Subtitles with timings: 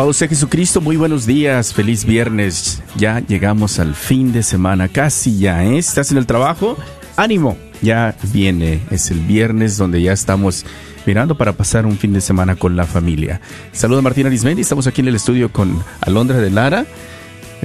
[0.00, 2.82] Alabado sea Jesucristo, muy buenos días, feliz viernes.
[2.96, 5.76] Ya llegamos al fin de semana, casi ya, ¿eh?
[5.76, 6.78] ¿Estás en el trabajo?
[7.18, 10.64] Ánimo, ya viene, es el viernes donde ya estamos
[11.04, 13.42] mirando para pasar un fin de semana con la familia.
[13.72, 16.86] Saludos Martín Arismendi, estamos aquí en el estudio con Alondra de Lara.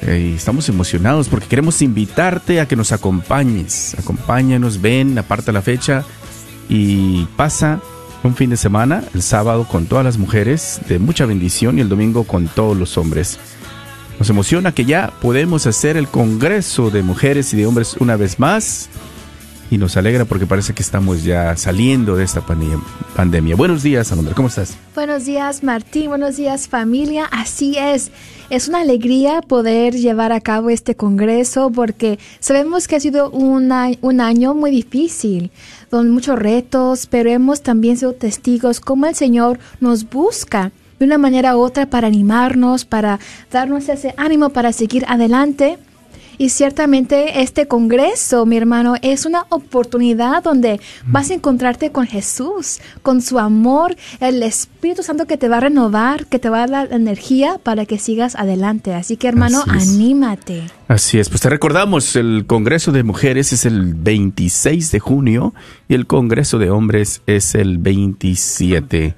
[0.01, 3.95] Eh, estamos emocionados porque queremos invitarte a que nos acompañes.
[3.97, 6.03] Acompáñanos, ven, aparta la fecha
[6.67, 7.79] y pasa
[8.27, 11.89] un fin de semana, el sábado con todas las mujeres de mucha bendición y el
[11.89, 13.39] domingo con todos los hombres.
[14.19, 18.39] Nos emociona que ya podemos hacer el Congreso de Mujeres y de Hombres una vez
[18.39, 18.89] más
[19.71, 22.41] y nos alegra porque parece que estamos ya saliendo de esta
[23.15, 23.56] pandemia.
[23.56, 24.77] Buenos días, Alondra, ¿cómo estás?
[24.94, 26.09] Buenos días, Martín.
[26.09, 27.25] Buenos días, familia.
[27.31, 28.12] Así es.
[28.50, 33.89] Es una alegría poder llevar a cabo este congreso porque sabemos que ha sido una-
[34.01, 35.50] un año muy difícil,
[35.89, 41.18] con muchos retos, pero hemos también sido testigos cómo el Señor nos busca de una
[41.18, 43.19] manera u otra para animarnos, para
[43.51, 45.77] darnos ese ánimo para seguir adelante.
[46.37, 52.79] Y ciertamente este congreso, mi hermano, es una oportunidad donde vas a encontrarte con Jesús,
[53.01, 56.67] con su amor, el Espíritu Santo que te va a renovar, que te va a
[56.67, 58.93] dar la energía para que sigas adelante.
[58.93, 60.63] Así que, hermano, Así anímate.
[60.87, 65.53] Así es, pues te recordamos, el Congreso de Mujeres es el 26 de junio
[65.87, 69.15] y el Congreso de Hombres es el 27.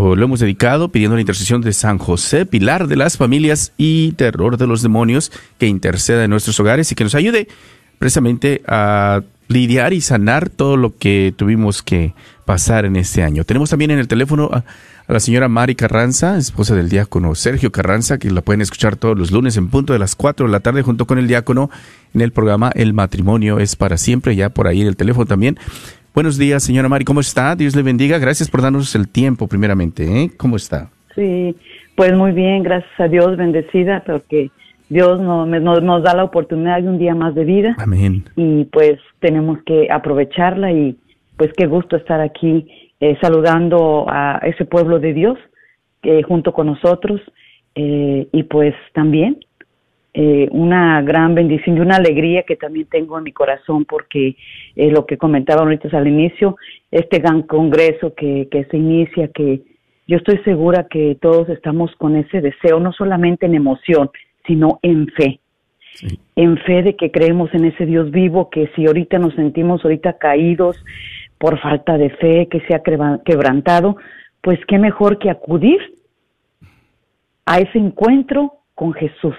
[0.00, 4.56] Lo hemos dedicado pidiendo la intercesión de San José, pilar de las familias y terror
[4.56, 7.48] de los demonios, que interceda en nuestros hogares y que nos ayude
[7.98, 12.14] precisamente a lidiar y sanar todo lo que tuvimos que
[12.46, 13.44] pasar en este año.
[13.44, 14.64] Tenemos también en el teléfono a,
[15.06, 19.18] a la señora Mari Carranza, esposa del diácono Sergio Carranza, que la pueden escuchar todos
[19.18, 21.68] los lunes en punto de las 4 de la tarde junto con el diácono
[22.14, 25.58] en el programa El matrimonio es para siempre, ya por ahí en el teléfono también.
[26.12, 27.54] Buenos días, señora Mari, ¿cómo está?
[27.54, 28.18] Dios le bendiga.
[28.18, 30.04] Gracias por darnos el tiempo primeramente.
[30.04, 30.30] ¿eh?
[30.36, 30.90] ¿Cómo está?
[31.14, 31.54] Sí,
[31.94, 34.50] pues muy bien, gracias a Dios, bendecida, porque
[34.88, 38.24] Dios nos, nos, nos da la oportunidad de un día más de vida Amén.
[38.34, 40.96] y pues tenemos que aprovecharla y
[41.36, 42.66] pues qué gusto estar aquí
[42.98, 45.38] eh, saludando a ese pueblo de Dios
[46.02, 47.20] eh, junto con nosotros
[47.76, 49.38] eh, y pues también
[50.12, 54.36] eh, una gran bendición y una alegría que también tengo en mi corazón porque
[54.76, 56.56] eh, lo que comentaba ahorita al inicio,
[56.90, 59.62] este gran congreso que, que se inicia, que
[60.06, 64.10] yo estoy segura que todos estamos con ese deseo, no solamente en emoción,
[64.46, 65.38] sino en fe.
[65.94, 66.18] Sí.
[66.34, 70.18] En fe de que creemos en ese Dios vivo, que si ahorita nos sentimos ahorita
[70.18, 70.76] caídos
[71.38, 73.96] por falta de fe, que se ha quebra- quebrantado,
[74.40, 75.78] pues qué mejor que acudir
[77.46, 79.36] a ese encuentro con Jesús.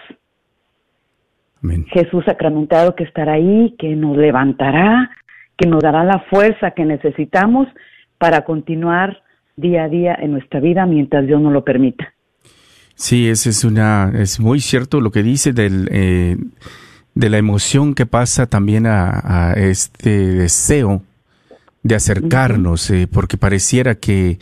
[1.64, 1.86] Amén.
[1.92, 5.12] Jesús sacramentado que estará ahí, que nos levantará,
[5.58, 7.68] que nos dará la fuerza que necesitamos
[8.18, 9.22] para continuar
[9.56, 12.14] día a día en nuestra vida mientras Dios nos lo permita.
[12.96, 16.38] Sí, es, es una, es muy cierto lo que dice del, eh,
[17.16, 21.02] de la emoción que pasa también a, a este deseo
[21.84, 24.38] de acercarnos, eh, porque pareciera que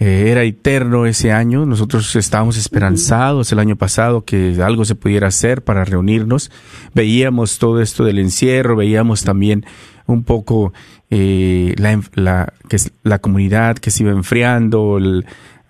[0.00, 1.64] eh, era eterno ese año.
[1.66, 6.50] Nosotros estábamos esperanzados el año pasado que algo se pudiera hacer para reunirnos.
[6.94, 9.64] Veíamos todo esto del encierro, veíamos también
[10.06, 10.72] un poco
[11.10, 15.24] eh, la, la, que es la comunidad que se iba enfriando, el-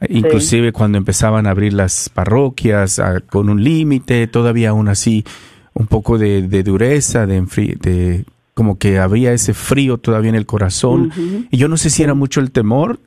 [0.09, 5.25] inclusive cuando empezaban a abrir las parroquias ah, con un límite, todavía aún así
[5.75, 7.43] un poco de, de dureza, de,
[7.81, 11.13] de como que había ese frío todavía en el corazón.
[11.51, 12.99] Y yo no sé si era mucho el temor,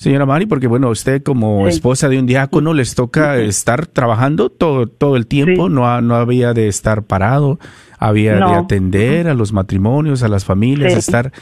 [0.00, 1.74] señora Mari, porque bueno, usted como Sí.
[1.74, 5.74] esposa de un diácono les toca estar trabajando todo, todo el tiempo, Sí.
[5.74, 7.58] no, ha- no había de estar parado,
[7.98, 11.32] había de atender a los matrimonios, a las familias, estar...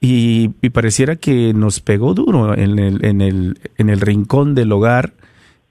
[0.00, 4.70] Y, y pareciera que nos pegó duro en el, en, el, en el rincón del
[4.72, 5.12] hogar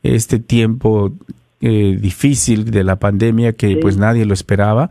[0.03, 1.13] este tiempo
[1.61, 4.89] eh, difícil de la pandemia que pues nadie lo esperaba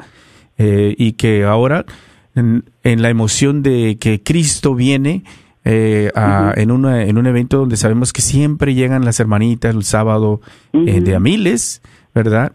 [0.57, 1.85] eh, y que ahora
[2.35, 5.23] en, la emoción de que Cristo viene
[5.69, 6.13] eh,
[6.55, 10.41] en, una, en un evento donde sabemos que siempre llegan las hermanitas el sábado
[10.73, 11.83] de a miles,
[12.15, 12.53] ¿verdad?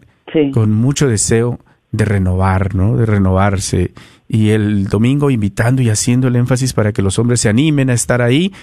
[0.54, 1.60] Con mucho deseo
[1.92, 2.96] de renovar, ¿no?
[2.96, 3.92] De renovarse.
[4.30, 7.94] Y el domingo invitando y haciendo el énfasis para que los hombres se animen a
[7.94, 8.54] estar ahí.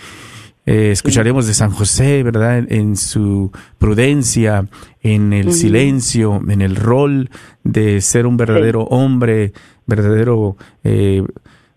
[0.65, 2.65] Eh, escucharemos de San José, ¿verdad?
[2.71, 4.67] En, su prudencia,
[5.03, 7.29] en el silencio, en el rol
[7.65, 9.53] de ser un verdadero hombre,
[9.87, 11.23] verdadero, eh,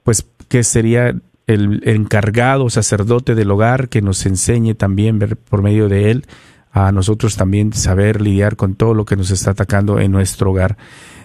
[0.04, 1.14] pues, que sería
[1.48, 6.26] el, encargado sacerdote del hogar que nos enseñe también ver, por medio de él
[6.72, 10.78] a nosotros también saber lidiar con todo lo que nos está atacando en nuestro hogar.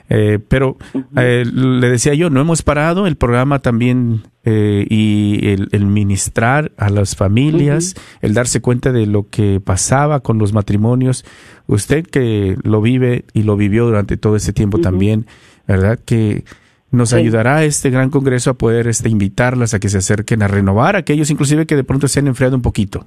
[0.09, 0.77] Eh, pero
[1.17, 6.91] eh, le decía yo, no hemos parado el programa también eh, y el, ministrar a
[6.91, 11.25] las familias, el darse cuenta de lo que pasaba con los matrimonios.
[11.67, 15.27] Usted que lo vive y lo vivió durante todo ese tiempo también,
[15.67, 15.99] ¿verdad?
[16.05, 16.45] Que
[16.91, 20.97] nos ayudará este gran congreso a poder este, invitarlas a que se acerquen a renovar
[20.97, 23.05] aquellos inclusive que de pronto se han enfriado un poquito.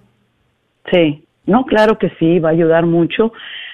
[0.91, 3.31] Sí, no, claro que sí, va a ayudar mucho.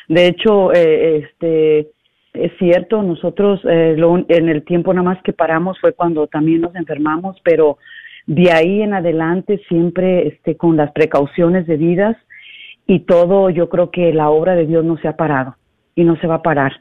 [0.08, 1.90] De hecho, este
[2.36, 3.96] es cierto, nosotros eh,
[4.28, 7.78] en el tiempo nada más que paramos fue cuando también nos enfermamos, pero
[8.28, 12.18] de ahí en adelante siempre este, con las precauciones debidas
[12.88, 15.56] y todo, yo creo que la obra de Dios no se ha parado
[15.96, 16.74] y no se va a parar.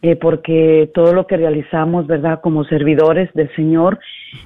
[0.00, 2.40] Eh, porque todo lo que realizamos, ¿verdad?
[2.40, 3.98] Como servidores del Señor,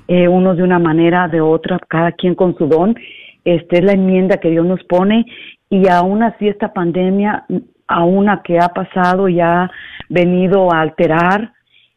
[0.08, 2.96] eh, unos de una manera, de otra, cada quien con su don,
[3.44, 5.26] este es la enmienda que Dios nos pone
[5.68, 7.44] y aún así esta pandemia
[7.86, 9.70] a una que ha pasado y ha
[10.08, 11.52] venido a alterar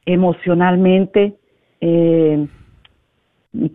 [0.06, 1.36] emocionalmente,
[1.80, 2.48] eh,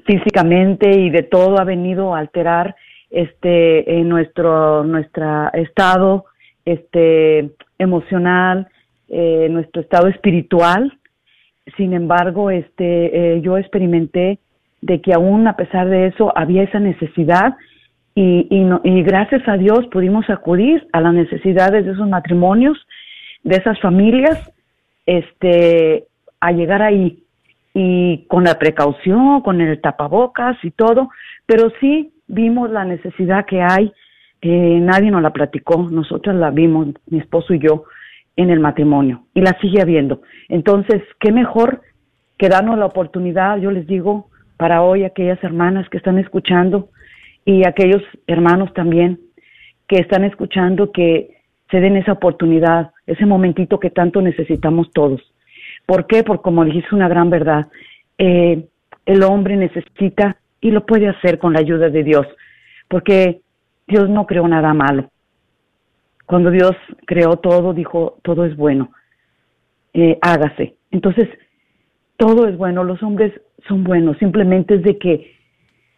[0.04, 2.76] físicamente y de todo ha venido a alterar
[3.10, 6.26] este en nuestro nuestro estado
[6.64, 8.68] este emocional
[9.10, 10.96] eh, nuestro estado espiritual.
[11.76, 14.38] Sin embargo este eh, yo experimenté
[14.80, 17.56] de que aún a pesar de eso había esa necesidad
[18.14, 22.76] y, y, gracias a Dios pudimos acudir a las necesidades de esos matrimonios,
[23.44, 24.52] de esas familias,
[25.06, 26.04] este,
[26.40, 27.22] a llegar ahí
[27.72, 31.08] y con la precaución, con el tapabocas y todo,
[31.46, 33.92] pero sí vimos la necesidad que hay,
[34.42, 37.84] nadie nos la platicó, nosotros la vimos, mi esposo y yo,
[38.40, 40.22] en el matrimonio y la sigue habiendo.
[40.48, 41.82] Entonces, qué mejor
[42.38, 46.88] que darnos la oportunidad, yo les digo, para hoy aquellas hermanas que están escuchando,
[47.44, 49.18] y aquellos hermanos también
[49.88, 51.38] que están escuchando que
[51.70, 55.20] se den esa oportunidad, ese momentito que tanto necesitamos todos.
[55.86, 56.22] ¿Por qué?
[56.22, 57.66] Porque como dijiste una gran verdad,
[58.18, 58.66] eh,
[59.06, 62.26] el hombre necesita y lo puede hacer con la ayuda de Dios,
[62.88, 63.40] porque
[63.86, 65.10] Dios no creó nada malo.
[66.30, 68.92] Cuando Dios creó todo, dijo, todo es bueno,
[69.92, 70.76] eh, hágase.
[70.92, 71.28] Entonces,
[72.16, 73.32] todo es bueno, los hombres
[73.66, 75.32] son buenos, simplemente es de que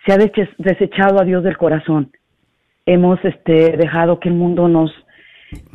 [0.07, 2.13] se ha desechado a Dios del corazón.
[2.87, 4.91] Hemos este, dejado que el mundo nos,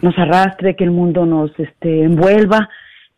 [0.02, 2.68] nos arrastre, que el mundo nos este, envuelva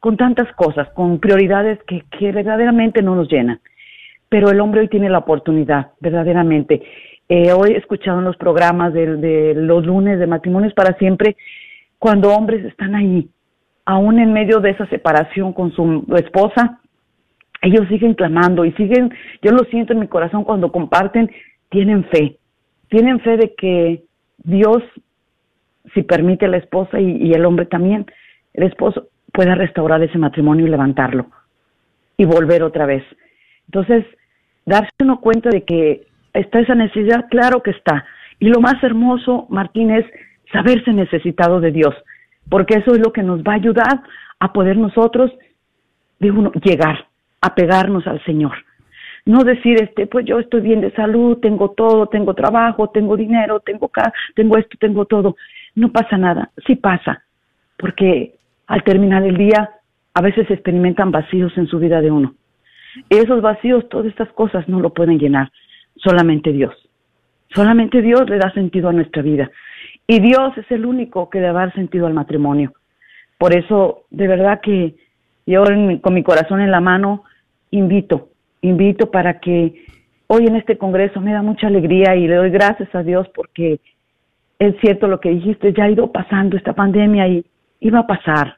[0.02, 3.62] con tantas cosas, con prioridades que, que verdaderamente no nos llenan.
[4.28, 6.82] Pero el hombre hoy tiene la oportunidad, verdaderamente.
[7.32, 11.38] Eh, hoy he escuchado en los programas de, los lunes de matrimonios para siempre,
[12.00, 13.30] cuando hombres están ahí,
[13.86, 16.80] aún en medio de esa separación con su esposa,
[17.62, 21.30] ellos siguen clamando y siguen, yo lo siento en mi corazón cuando comparten,
[21.70, 22.40] tienen fe,
[22.90, 24.04] tienen fe de que
[24.40, 24.82] Dios,
[25.94, 28.08] si permite la esposa y, el hombre también,
[28.56, 31.28] el esposo pueda restaurar ese matrimonio y levantarlo
[32.18, 33.04] y volver otra vez.
[33.68, 34.04] Entonces,
[34.66, 38.06] darse uno cuenta de que está esa necesidad, claro que está.
[38.40, 40.06] Y lo más hermoso, Martín, es
[40.52, 41.96] saberse necesitado de Dios,
[42.50, 44.02] porque eso es lo que nos va a ayudar
[44.40, 45.32] a poder nosotros,
[46.20, 47.06] digo llegar
[47.42, 48.54] apegarnos al Señor.
[49.26, 53.60] No decir, este, pues yo estoy bien de salud, tengo todo, tengo trabajo, tengo dinero,
[53.60, 53.92] tengo
[54.36, 55.36] tengo esto, tengo todo.
[55.76, 57.24] No pasa nada, sí pasa,
[57.78, 58.36] porque
[58.68, 59.70] al terminar el día
[60.14, 62.34] a veces experimentan vacíos en su vida de uno.
[63.10, 65.52] Esos vacíos, todas estas cosas no lo pueden llenar,
[66.04, 66.74] solamente Dios.
[67.54, 69.50] Solamente Dios le da sentido a nuestra vida.
[70.08, 72.74] Y Dios es el único que le da sentido al matrimonio.
[73.38, 74.96] Por eso, de verdad que
[75.46, 75.64] yo
[76.02, 77.24] con mi corazón en la mano
[77.72, 78.30] invito,
[78.62, 79.86] invito para que
[80.28, 83.80] hoy en este Congreso me da mucha alegría y le doy gracias a Dios porque
[84.60, 87.46] es cierto lo que dijiste, ya ha ido pasando esta pandemia y
[87.80, 88.58] iba a pasar.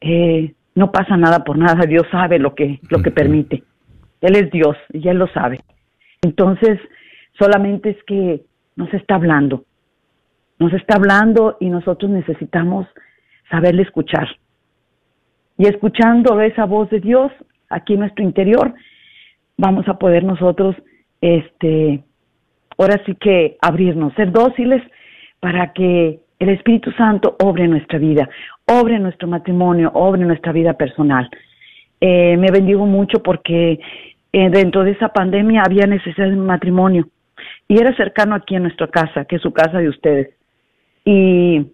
[0.00, 3.62] Eh, no pasa nada por nada, Dios sabe lo que, lo que permite.
[4.20, 5.60] Él es Dios y Él lo sabe.
[6.22, 6.78] Entonces,
[7.38, 8.42] solamente es que
[8.76, 9.64] nos está hablando,
[10.58, 12.86] nos está hablando y nosotros necesitamos
[13.50, 14.28] saberle escuchar.
[15.58, 17.32] Y escuchando esa voz de Dios
[17.68, 18.72] aquí en nuestro interior,
[19.56, 20.76] vamos a poder nosotros,
[21.20, 22.02] este,
[22.78, 24.82] ahora sí que abrirnos, ser dóciles
[25.40, 28.28] para que el Espíritu Santo obre nuestra vida,
[28.66, 31.28] obre nuestro matrimonio, obre nuestra vida personal.
[32.00, 33.78] Eh, me bendigo mucho porque
[34.32, 37.08] eh, dentro de esa pandemia había necesidad de un matrimonio
[37.68, 40.34] y era cercano aquí en nuestra casa, que es su casa de ustedes.
[41.04, 41.72] Y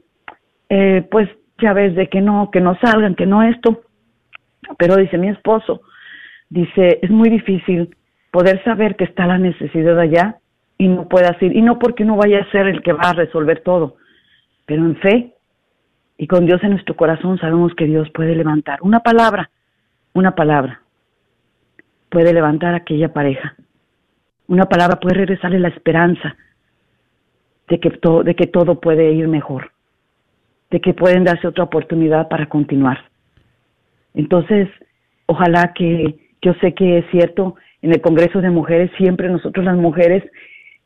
[0.69, 1.29] eh, pues
[1.61, 3.83] ya ves de que no, que no salgan, que no esto.
[4.79, 5.83] Pero dice mi esposo,
[6.51, 7.97] dice, es muy difícil
[8.31, 10.37] poder saber que está la necesidad allá
[10.77, 11.57] y no puedas ir.
[11.57, 13.97] Y no porque no vaya a ser el que va a resolver todo,
[14.67, 15.35] pero en fe
[16.17, 19.51] y con Dios en nuestro corazón sabemos que Dios puede levantar una palabra,
[20.13, 20.83] una palabra,
[22.09, 23.55] puede levantar a aquella pareja.
[24.47, 26.37] Una palabra puede regresarle la esperanza
[27.69, 27.91] de que,
[28.25, 29.73] de que todo puede ir mejor,
[30.71, 33.05] de que pueden darse otra oportunidad para continuar.
[34.15, 34.69] Entonces,
[35.27, 39.77] ojalá que yo sé que es cierto, en el Congreso de Mujeres siempre nosotros las
[39.77, 40.25] mujeres,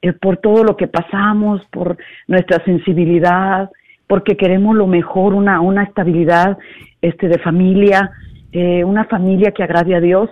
[0.02, 3.70] eh, por todo lo que pasamos, por nuestra sensibilidad,
[4.06, 6.58] porque queremos lo mejor, una, una estabilidad
[7.00, 8.10] este, de familia,
[8.52, 10.28] eh, una familia que agrade a Dios,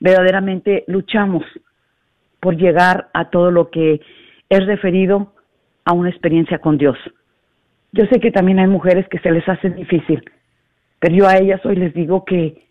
[0.00, 1.44] verdaderamente luchamos
[2.40, 4.00] por llegar a todo lo que
[4.48, 5.32] es referido
[5.84, 6.96] a una experiencia con Dios.
[7.92, 10.22] Yo sé que también hay mujeres que se les hace difícil,
[10.98, 12.66] pero yo a ellas hoy les digo que,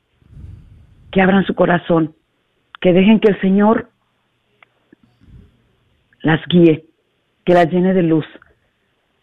[1.12, 2.16] que abran su corazón,
[2.82, 3.90] que dejen que el Señor
[6.22, 6.86] las guíe,
[7.46, 8.26] que las llene de luz,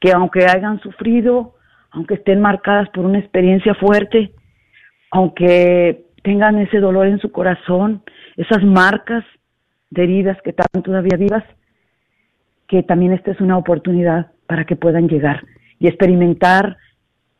[0.00, 1.54] que aunque hayan sufrido,
[1.90, 4.32] aunque estén marcadas por una experiencia fuerte,
[5.10, 8.02] aunque tengan ese dolor en su corazón,
[8.36, 9.24] esas marcas
[9.90, 11.44] de heridas que están todavía vivas,
[12.66, 15.44] que también esta es una oportunidad para que puedan llegar
[15.78, 16.78] y experimentar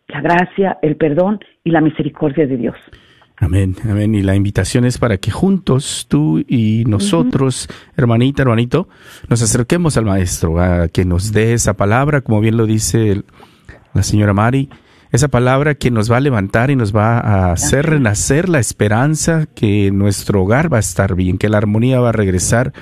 [0.07, 2.77] la gracia, el perdón y la misericordia de Dios.
[3.39, 4.15] Amén, amén.
[4.15, 8.89] Y la invitación es para que juntos, tú y nosotros, hermanita, hermanito,
[9.29, 13.25] nos acerquemos al Maestro, a que nos dé esa palabra, como bien lo dice
[13.95, 14.71] la señora Mari,
[15.13, 19.47] esa palabra que nos va a levantar y nos va a hacer renacer la esperanza
[19.55, 22.73] que nuestro hogar va a estar bien, que la armonía va a regresar,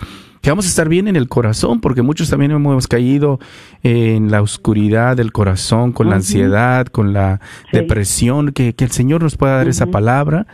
[0.40, 3.40] que vamos a estar bien en el corazón, porque muchos también hemos caído
[3.82, 7.40] en la oscuridad del corazón, con la ansiedad, con la
[7.72, 10.46] depresión, que, el Señor nos pueda dar esa palabra,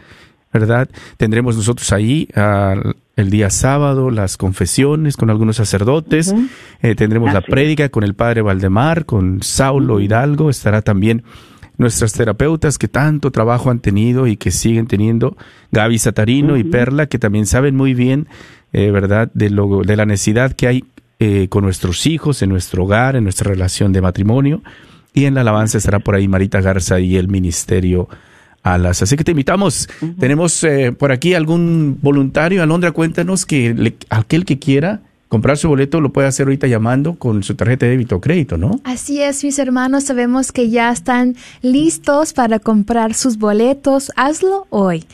[0.52, 0.88] ¿verdad?
[1.16, 2.28] Tendremos nosotros ahí
[3.16, 6.34] el día sábado las confesiones con algunos sacerdotes,
[6.82, 11.24] eh, tendremos la prédica con el Padre Valdemar, con Saulo Hidalgo, estará también
[11.80, 15.34] nuestras terapeutas que tanto trabajo han tenido y que siguen teniendo,
[15.72, 18.28] Gaby Satarino y Perla, que también saben muy bien,
[18.74, 20.84] eh, ¿verdad?, de, lo, de la necesidad que hay
[21.18, 24.62] eh, con nuestros hijos, en nuestro hogar, en nuestra relación de matrimonio.
[25.14, 28.08] Y en la alabanza estará por ahí Marita Garza y el Ministerio
[28.62, 29.00] Alas.
[29.00, 29.88] Así que te invitamos.
[30.18, 32.62] Tenemos eh, por aquí algún voluntario.
[32.62, 37.44] Alondra, cuéntanos que aquel que quiera comprar su boleto lo puede hacer ahorita llamando con
[37.44, 38.80] su tarjeta de débito o crédito, ¿no?
[38.84, 44.12] Así es, mis hermanos, sabemos que ya están listos para comprar sus boletos.
[44.16, 45.06] Hazlo hoy.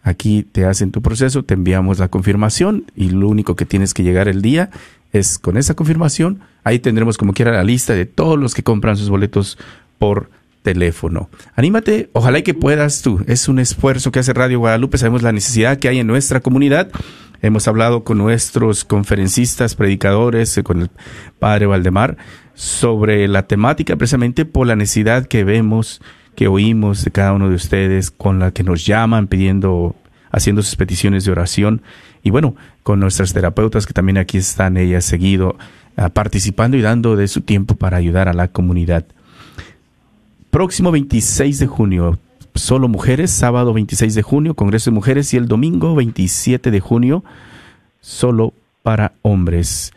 [0.02, 4.02] Aquí te hacen tu proceso, te enviamos la confirmación y lo único que tienes que
[4.02, 4.70] llegar el día
[5.12, 6.40] es con esa confirmación.
[6.64, 9.58] Ahí tendremos como quiera la lista de todos los que compran sus boletos
[9.98, 10.30] por
[10.62, 11.28] teléfono.
[11.54, 13.22] Anímate, ojalá y que puedas tú.
[13.26, 16.90] Es un esfuerzo que hace Radio Guadalupe, sabemos la necesidad que hay en nuestra comunidad.
[17.42, 20.90] Hemos hablado con nuestros conferencistas, predicadores, eh, con el
[21.40, 22.16] padre Valdemar,
[22.54, 26.00] sobre la temática precisamente por la necesidad que vemos,
[26.36, 29.96] que oímos de cada uno de ustedes, con la que nos llaman pidiendo,
[30.30, 31.82] haciendo sus peticiones de oración.
[32.22, 35.56] Y bueno, con nuestras terapeutas que también aquí están ellas seguido,
[35.96, 39.04] ah, participando y dando de su tiempo para ayudar a la comunidad.
[40.52, 42.18] Próximo 26 de junio,
[42.54, 47.24] solo mujeres, sábado 26 de junio, Congreso de Mujeres, y el domingo 27 de junio,
[48.02, 49.94] solo para hombres.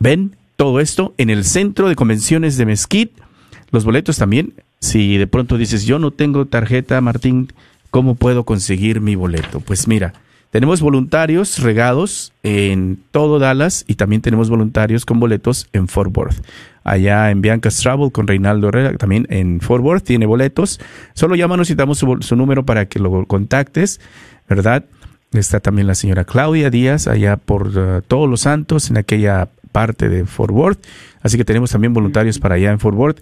[0.00, 3.22] Ven todo esto en el Centro de Convenciones de Mesquite.
[3.70, 4.54] Los boletos también.
[4.80, 7.52] Si de pronto dices, yo no tengo tarjeta, Martín,
[7.92, 9.60] ¿cómo puedo conseguir mi boleto?
[9.60, 10.14] Pues mira,
[10.56, 16.42] tenemos voluntarios regados en todo Dallas y también tenemos voluntarios con boletos en Fort Worth.
[16.82, 20.80] Allá en Bianca's Travel con Reinaldo Herrera, también en Fort Worth tiene boletos.
[21.12, 24.00] Solo llámanos y damos su, número para que lo contactes,
[24.48, 24.86] ¿verdad?
[25.32, 30.08] Está también la señora Claudia Díaz allá por uh, Todos los Santos en aquella parte
[30.08, 30.86] de Fort Worth.
[31.20, 33.20] Así que tenemos también voluntarios para allá en Fort Worth.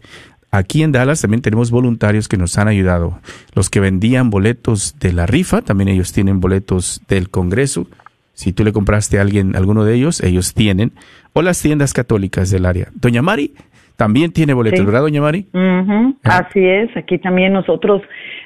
[0.56, 3.18] Aquí en Dallas también tenemos voluntarios que nos han ayudado.
[3.56, 7.86] Los que vendían boletos de la rifa, también ellos tienen boletos del Congreso.
[8.34, 10.92] Si tú le compraste a alguien alguno de ellos, ellos tienen.
[11.32, 12.86] O las tiendas católicas del área.
[12.94, 13.52] Doña Mari
[13.96, 14.86] también tiene boletos, Sí.
[14.86, 15.46] ¿verdad, Doña Mari?
[15.54, 16.12] Ah.
[16.48, 18.02] Así es, aquí también nosotros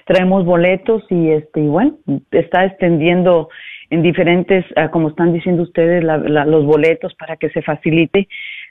[0.07, 1.99] traemos boletos y este y bueno,
[2.31, 3.51] está extendiendo
[3.91, 8.29] en diferentes, ah, como están diciendo ustedes, la- la- los boletos para que se facilite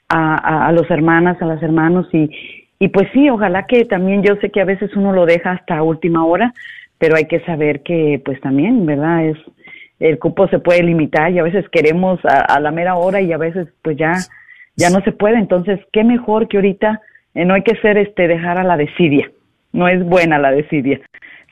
[0.08, 2.30] a, a, a los hermanas, a las hermanos y,
[2.78, 5.82] y pues sí, ojalá que también yo sé que a veces uno lo deja hasta
[5.82, 6.54] última hora,
[6.98, 9.26] pero hay que saber que pues también, ¿verdad?
[9.26, 9.38] Es
[9.98, 13.38] el cupo se puede limitar y a veces queremos a, la mera hora y a
[13.38, 14.14] veces pues ya
[14.76, 17.00] ya no se puede, entonces qué mejor que ahorita
[17.34, 19.28] eh, no hay que ser este dejar a la desidia.
[19.72, 21.00] No es buena la desidia.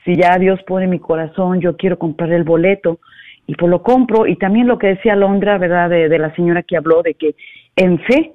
[0.05, 2.99] Si ya Dios pone mi corazón, yo quiero comprar el boleto
[3.45, 5.89] y pues lo compro y también lo que decía Londra, ¿verdad?
[5.89, 7.35] De, de la señora que habló de que
[7.75, 8.31] en fe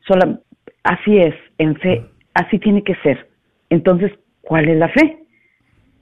[0.00, 0.40] sola
[0.82, 2.04] así es, en fe
[2.36, 3.28] así tiene que ser.
[3.70, 5.18] Entonces, ¿cuál es la fe?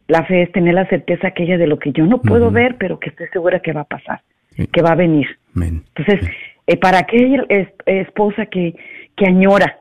[0.09, 2.99] La fe es tener la certeza aquella de lo que yo no puedo ver, pero
[3.01, 4.21] que estoy segura que va a pasar,
[4.51, 4.67] Sí.
[4.67, 5.27] que va a venir.
[5.57, 5.83] Amén.
[5.97, 6.31] Entonces,
[6.67, 8.75] eh, para aquella es- esposa que,
[9.17, 9.79] que añora,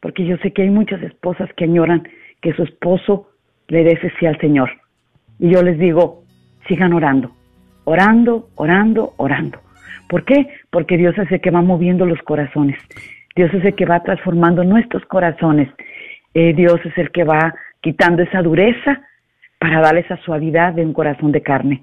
[0.00, 2.06] porque yo sé que hay muchas esposas que añoran
[2.40, 3.30] que su esposo
[3.68, 4.70] le dé ese sí al Señor.
[5.40, 6.22] Y yo les digo,
[6.68, 7.32] sigan orando,
[7.84, 9.58] orando, orando, orando.
[10.08, 10.46] ¿Por qué?
[10.70, 12.78] Porque Dios es el que va moviendo los corazones.
[13.34, 15.68] Dios es el que va transformando nuestros corazones.
[16.34, 19.00] Eh, Dios es el que va quitando esa dureza
[19.58, 21.82] para darle esa suavidad de un corazón de carne.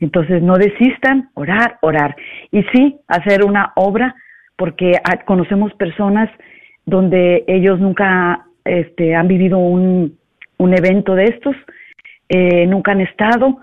[0.00, 2.16] Entonces no desistan, orar, orar.
[2.50, 4.14] Y sí, hacer una obra,
[4.56, 6.30] porque ah, conocemos personas
[6.86, 10.18] donde ellos nunca este, han vivido un,
[10.56, 11.54] un evento de estos,
[12.28, 13.58] eh, nunca han estado,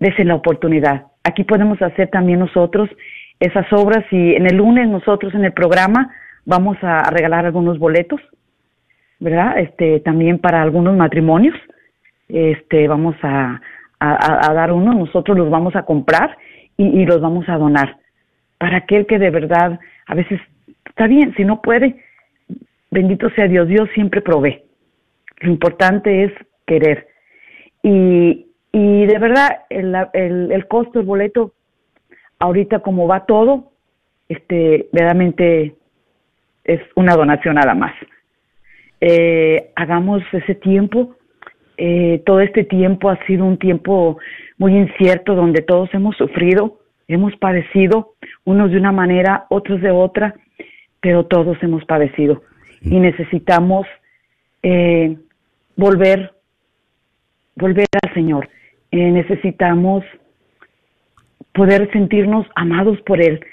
[0.00, 1.04] desen la oportunidad.
[1.22, 2.88] Aquí podemos hacer también nosotros
[3.40, 6.10] esas obras y en el lunes nosotros en el programa
[6.46, 8.20] vamos a, a regalar algunos boletos,
[9.24, 9.58] ¿verdad?
[9.58, 11.56] Este, también para algunos matrimonios
[12.28, 13.60] este vamos a,
[14.00, 16.36] dar uno, nosotros los vamos a comprar
[16.76, 17.96] y, los vamos a donar.
[18.58, 20.40] Para aquel que de verdad, a veces,
[20.84, 22.02] está bien, si no puede,
[22.90, 24.62] bendito sea Dios, Dios siempre provee.
[25.40, 26.32] Lo importante es
[26.66, 27.08] querer.
[27.82, 31.54] Y, y de verdad, el, el, el costo del boleto,
[32.40, 33.72] ahorita como va todo,
[34.28, 35.76] este, verdaderamente
[36.64, 37.94] es una donación nada más.
[39.06, 41.14] Eh, hagamos ese tiempo,
[41.76, 44.16] eh, todo este tiempo ha sido un tiempo
[44.56, 48.14] muy incierto donde todos hemos sufrido, hemos padecido,
[48.44, 50.34] unos de una manera, otros de otra,
[51.00, 52.44] pero todos hemos padecido.
[52.80, 53.86] Y necesitamos
[54.62, 55.18] eh,
[55.76, 56.32] volver,
[57.56, 58.48] volver al Señor.
[58.90, 60.02] Eh, necesitamos
[61.52, 63.44] poder sentirnos amados por Él,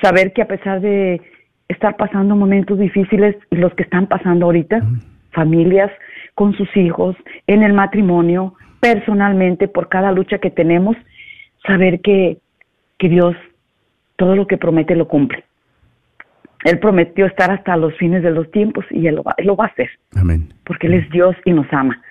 [0.00, 1.20] saber que a pesar de
[1.70, 4.80] estar pasando momentos difíciles y los que están pasando ahorita,
[5.32, 5.90] familias
[6.34, 10.96] con sus hijos, en el matrimonio, personalmente, por cada lucha que tenemos,
[11.66, 12.38] saber que,
[12.98, 13.36] que Dios
[14.16, 15.44] todo lo que promete lo cumple.
[16.64, 19.56] Él prometió estar hasta los fines de los tiempos y Él lo va, él lo
[19.56, 19.90] va a hacer.
[20.14, 20.52] Amén.
[20.64, 22.02] Porque Él es Dios y nos ama.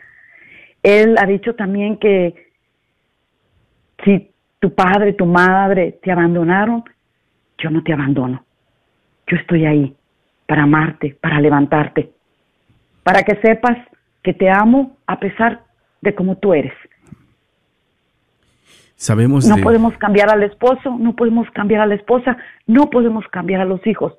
[0.81, 2.33] Él ha dicho también que
[4.03, 6.83] si tu padre, tu madre te abandonaron,
[7.57, 8.43] yo no te abandono.
[9.29, 9.95] Yo estoy ahí
[10.47, 12.11] para amarte, para levantarte,
[13.03, 13.77] para que sepas
[14.23, 15.61] que te amo a pesar
[16.01, 16.73] de cómo tú eres.
[18.95, 22.37] Sabemos no de- podemos cambiar al esposo, no podemos cambiar a la esposa,
[22.67, 24.13] no podemos cambiar a los hijos.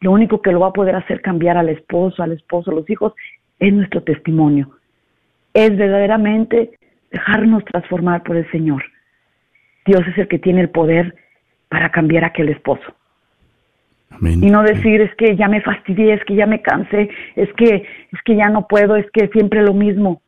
[0.00, 2.88] Lo único que lo va a poder hacer cambiar al esposo, al esposo, a los
[2.90, 3.12] hijos,
[3.58, 4.70] es nuestro testimonio.
[5.52, 6.78] Es verdaderamente
[7.10, 8.84] dejarnos transformar por el Señor.
[9.86, 11.14] Dios es el que tiene el poder
[11.68, 12.94] para cambiar a aquel esposo.
[14.20, 17.86] Y no decir es que ya me fastidié, es que ya me cansé, es que
[18.12, 20.22] es que ya no puedo, es que siempre lo mismo.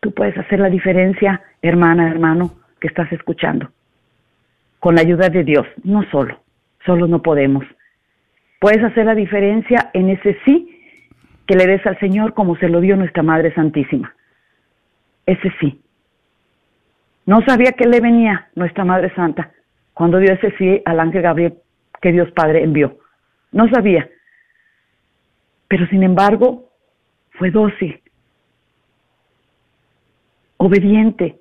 [0.00, 3.70] Tú puedes hacer la diferencia, hermana, hermano, que estás escuchando.
[4.80, 6.40] Con la ayuda de Dios, no solo,
[6.84, 7.64] solo no podemos.
[8.60, 10.68] Puedes hacer la diferencia en ese sí
[11.46, 14.14] que le des al Señor como se lo dio nuestra Madre Santísima.
[15.26, 15.80] Ese sí.
[17.26, 19.52] No sabía que le venía nuestra Madre Santa
[19.94, 21.54] cuando dio ese sí al ángel Gabriel
[22.00, 22.98] que Dios Padre envió.
[23.52, 24.08] No sabía.
[25.68, 26.70] Pero sin embargo,
[27.30, 28.00] fue dócil,
[30.56, 31.38] obediente.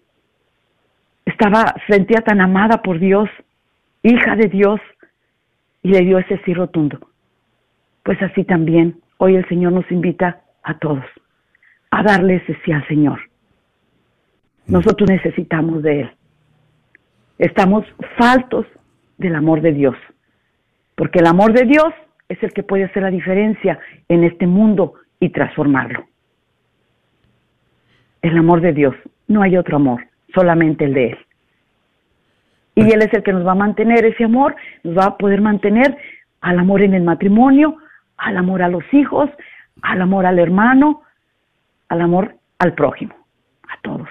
[1.26, 3.30] Estaba, se sentía tan amada por Dios,
[4.04, 4.80] hija de Dios,
[5.84, 7.00] y le dio ese sí rotundo.
[8.04, 11.06] Pues así también, hoy el Señor nos invita a todos
[11.92, 13.20] a darle ese sí al Señor.
[14.66, 16.12] Nosotros necesitamos de Él.
[17.38, 17.86] Estamos
[18.18, 18.66] faltos
[19.18, 19.96] del amor de Dios.
[21.02, 21.92] Porque el amor de Dios
[22.30, 26.06] es el que puede hacer la diferencia en este mundo y transformarlo.
[28.22, 28.94] El amor de Dios.
[29.28, 31.18] No hay otro amor, solamente el de Él.
[32.76, 35.42] Y Él es el que nos va a mantener ese amor, nos va a poder
[35.42, 35.98] mantener
[36.40, 37.78] al amor en el matrimonio,
[38.18, 39.28] al amor a los hijos,
[39.82, 41.02] al amor al hermano,
[41.90, 43.16] al amor al prójimo,
[43.64, 44.10] a todos.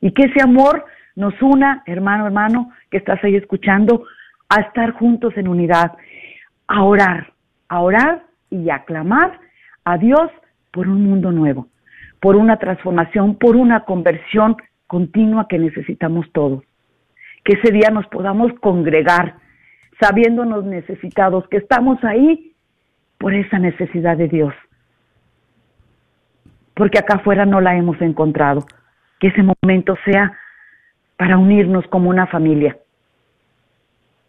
[0.00, 0.84] Y que ese amor
[1.14, 4.04] nos una, hermano, hermano, que estás ahí escuchando,
[4.48, 5.92] a estar juntos en unidad,
[6.66, 7.32] a orar,
[7.68, 9.40] a orar y a clamar
[9.84, 10.30] a Dios
[10.70, 11.68] por un mundo nuevo,
[12.20, 16.62] por una transformación, por una conversión continua que necesitamos todos.
[17.44, 19.36] Que ese día nos podamos congregar
[20.00, 22.52] sabiéndonos necesitados, que estamos ahí
[23.18, 24.54] por esa necesidad de Dios.
[26.74, 28.66] Porque acá afuera no la hemos encontrado.
[29.20, 30.36] Que ese momento sea
[31.16, 32.76] para unirnos como una familia.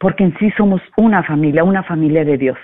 [0.04, 2.58] Porque en sí somos una familia, una familia de Dios.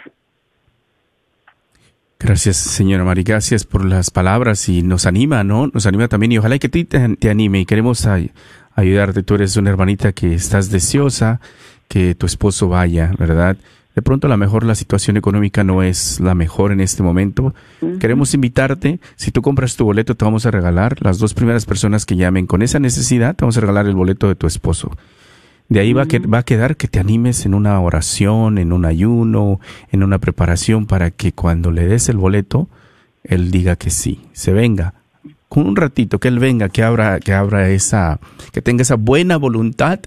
[2.19, 5.67] Gracias, señora Mari, gracias por las palabras y nos anima, ¿no?
[5.73, 8.32] Nos anima también y ojalá que te, te anime y queremos ay-
[8.75, 9.23] ayudarte.
[9.23, 11.39] Tú eres una hermanita que estás deseosa
[11.88, 13.56] que tu esposo vaya, ¿verdad?
[13.95, 17.56] De pronto a lo mejor la situación económica no es la mejor en este momento.
[18.02, 22.06] Queremos invitarte, si tú compras tu boleto te vamos a regalar, las dos primeras personas
[22.06, 24.91] que llamen con esa necesidad, te vamos a regalar el boleto de tu esposo.
[25.69, 28.73] De ahí va, a que, va a quedar que te animes en una oración, en
[28.73, 29.60] un ayuno,
[29.91, 32.67] en una preparación para que cuando le des el boleto,
[33.23, 34.95] él diga que sí, se venga.
[35.47, 38.19] Con un ratito, que él venga, que abra, que abra esa,
[38.51, 39.99] que tenga esa buena voluntad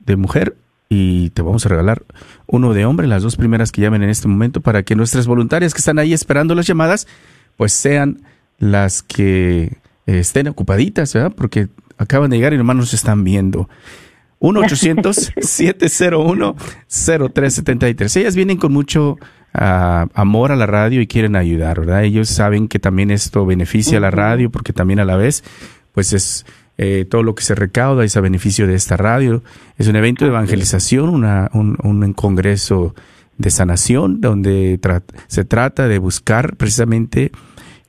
[0.00, 0.56] de mujer
[0.88, 2.04] y te vamos a regalar
[2.46, 5.72] uno de hombre, las dos primeras que llamen en este momento, para que nuestras voluntarias
[5.72, 7.06] que están ahí esperando las llamadas,
[7.56, 8.20] pues sean
[8.58, 11.32] las que eh, estén ocupaditas, ¿verdad?
[11.34, 13.68] Porque acaban de llegar y hermanos nos están viendo.
[16.88, 18.16] 1-800-701-0373.
[18.20, 19.18] Ellas vienen con mucho
[19.52, 22.04] ah, amor a la radio y quieren ayudar, ¿verdad?
[22.04, 25.44] Ellos saben que también esto beneficia a la radio porque también a la vez,
[25.92, 29.42] pues es eh, todo lo que se recauda es a beneficio de esta radio.
[29.78, 32.94] Es un evento de evangelización, una, un, un congreso
[33.38, 37.32] de sanación donde tra- se trata de buscar precisamente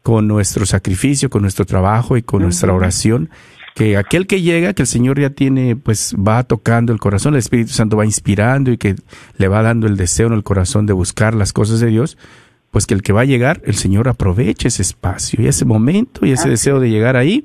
[0.01, 3.29] con nuestro sacrificio, con nuestro trabajo y con nuestra oración,
[3.75, 7.39] que aquel que llega, que el Señor ya tiene, pues va tocando el corazón, el
[7.39, 8.95] Espíritu Santo va inspirando y que
[9.37, 12.17] le va dando el deseo en el corazón de buscar las cosas de Dios,
[12.71, 16.25] pues que el que va a llegar, el Señor aproveche ese espacio y ese momento
[16.25, 17.43] y ese deseo de llegar ahí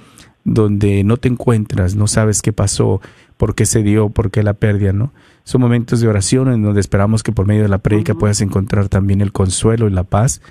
[0.44, 3.02] donde no te encuentras, no sabes qué pasó,
[3.38, 5.14] por qué se dio, por qué la pérdida, ¿no?
[5.44, 8.90] Son momentos de oración en donde esperamos que por medio de la prédica puedas encontrar
[8.90, 10.42] también el consuelo y la paz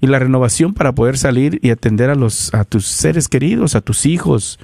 [0.00, 3.80] y la renovación para poder salir y atender a los a tus seres queridos, a
[3.80, 4.58] tus hijos,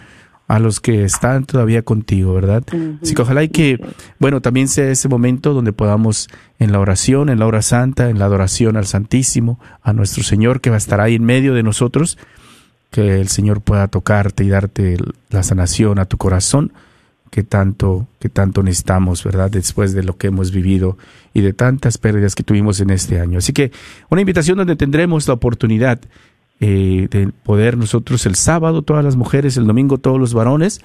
[0.48, 2.62] a los que están todavía contigo, ¿verdad?
[3.02, 3.80] Así que ojalá y que,
[4.18, 8.18] bueno, también sea ese momento donde podamos en la oración, en la hora santa, en
[8.18, 11.64] la adoración al Santísimo, a nuestro Señor que va a estar ahí en medio de
[11.64, 12.16] nosotros,
[12.90, 14.96] que el Señor pueda tocarte y darte
[15.30, 16.72] la sanación a tu corazón
[17.30, 19.50] que tanto, que tanto necesitamos, ¿verdad?
[19.50, 20.96] Después de lo que hemos vivido
[21.34, 23.38] y de tantas pérdidas que tuvimos en este año.
[23.38, 23.72] Así que
[24.08, 26.00] una invitación donde tendremos la oportunidad
[26.60, 30.80] eh, de poder nosotros el sábado, todas las mujeres, el domingo, todos los varones,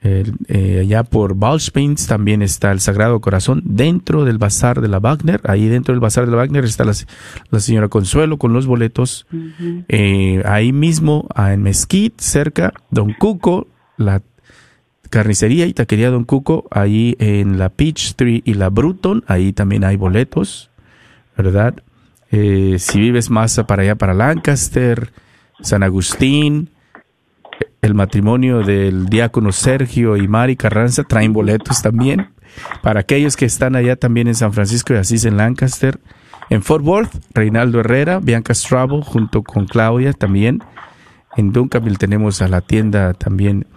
[0.04, 5.42] Eh, allá por Ballspins también está el Sagrado Corazón dentro del Bazar de la Wagner.
[5.44, 9.26] Ahí dentro del Bazar de la Wagner está la, señora Consuelo con los boletos.
[9.88, 14.22] Eh, ahí mismo, en Mesquite, cerca, Don Cuco, la
[15.10, 19.84] carnicería y taquería Don Cuco, ahí en la Peach Tree y la Bruton, ahí también
[19.84, 20.70] hay boletos,
[21.36, 21.76] ¿verdad?
[22.32, 25.12] Eh, si vives más para allá, para Lancaster,
[25.62, 26.70] San Agustín,
[27.88, 32.30] el matrimonio del diácono Sergio y Mari Carranza traen boletos también.
[32.82, 36.00] Para aquellos que están allá también en San Francisco y Asís en Lancaster.
[36.50, 40.64] En Fort Worth, Reinaldo Herrera, Bianca Strabo junto con Claudia también.
[41.36, 43.68] En Duncanville tenemos a la tienda también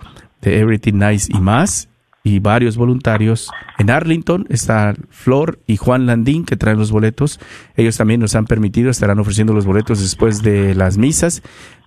[0.41, 1.89] de Everything Nice y más
[2.23, 3.51] y varios voluntarios.
[3.79, 7.41] En Arlington está Flor y Juan Landín que traen los boletos.
[7.77, 11.43] Ellos también nos han permitido, estarán ofreciendo los boletos después de las misas.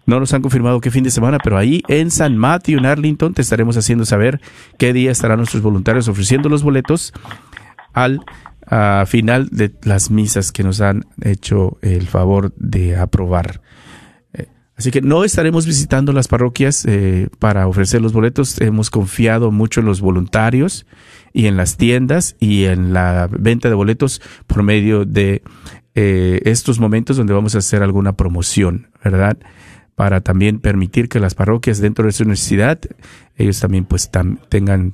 [0.05, 3.33] No nos han confirmado qué fin de semana, pero ahí en San Matthew, en Arlington,
[3.33, 4.41] te estaremos haciendo saber
[4.77, 7.13] qué día estarán nuestros voluntarios ofreciendo los boletos
[7.93, 8.19] al
[9.05, 13.61] final de las misas que nos han hecho el favor de aprobar.
[14.33, 18.59] Eh, así que no estaremos visitando las parroquias eh, para ofrecer los boletos.
[18.61, 20.85] Hemos confiado mucho en los voluntarios
[21.33, 25.43] y en las tiendas y en la venta de boletos por medio de
[25.95, 29.37] eh, estos momentos donde vamos a hacer alguna promoción, ¿verdad?
[29.95, 32.79] Para también permitir que las parroquias dentro de su necesidad,
[33.35, 34.11] ellos también pues
[34.49, 34.93] tengan,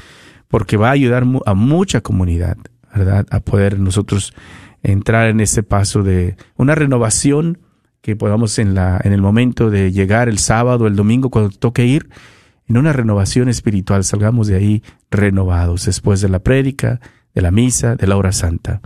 [0.49, 2.57] porque va a ayudar a mucha comunidad,
[2.95, 4.33] ¿verdad?, a poder nosotros
[4.85, 7.59] entrar en ese paso de una renovación
[8.01, 11.87] que podamos en la en el momento de llegar el sábado, el domingo cuando toque
[11.87, 12.11] ir,
[12.69, 17.01] en una renovación espiritual, salgamos de ahí renovados después de la prédica,
[17.35, 18.81] de la misa, de la hora santa.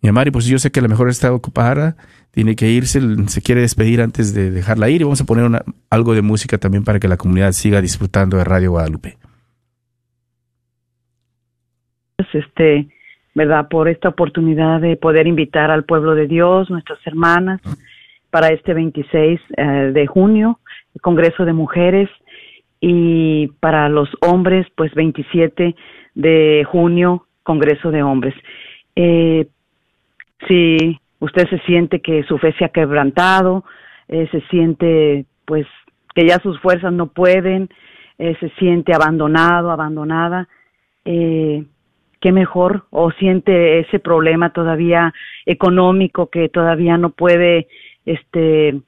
[0.00, 1.96] Mi Amari, pues yo sé que a lo mejor está ocupada,
[2.32, 5.62] tiene que irse, se quiere despedir antes de dejarla ir y vamos a poner una,
[5.90, 9.18] algo de música también para que la comunidad siga disfrutando de Radio Guadalupe.
[12.32, 12.88] Este,
[13.34, 13.68] ¿verdad?
[13.68, 17.60] Por esta oportunidad de poder invitar al pueblo de Dios, nuestras hermanas,
[18.30, 20.58] para este 26 eh, de junio,
[20.94, 22.08] el Congreso de Mujeres,
[22.84, 25.76] y para los hombres, pues 27
[26.16, 28.34] de junio, Congreso de Hombres.
[28.96, 29.46] Eh,
[30.48, 33.64] si usted se siente que su fe se ha quebrantado,
[34.08, 35.64] eh, se siente pues
[36.12, 37.68] que ya sus fuerzas no pueden,
[38.18, 40.48] eh, se siente abandonado, abandonada,
[41.04, 41.62] eh,
[42.20, 45.14] qué mejor, o siente ese problema todavía
[45.46, 47.68] económico que todavía no puede
[48.04, 48.80] este